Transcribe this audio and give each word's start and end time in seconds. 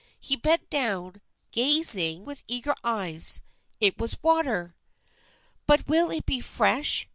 He 0.19 0.35
bent 0.35 0.67
down, 0.71 1.21
gazing 1.51 2.25
with 2.25 2.43
eager 2.47 2.73
eyes. 2.83 3.43
It 3.79 3.99
was 3.99 4.17
water! 4.23 4.75
"But 5.67 5.87
will 5.87 6.09
it 6.09 6.25
be 6.25 6.39
fresh?" 6.41 7.07